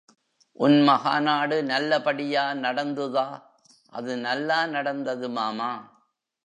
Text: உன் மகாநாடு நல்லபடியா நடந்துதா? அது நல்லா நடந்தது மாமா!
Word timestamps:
உன் 0.57 0.77
மகாநாடு 0.81 1.63
நல்லபடியா 1.63 2.53
நடந்துதா? 2.53 3.27
அது 3.93 4.17
நல்லா 4.17 4.65
நடந்தது 4.65 5.29
மாமா! 5.29 5.71